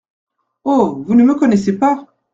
[0.65, 1.03] Oh!
[1.05, 2.07] vous ne me connaissez pas!